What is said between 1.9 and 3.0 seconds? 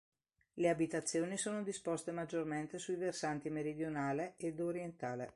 maggiormente sui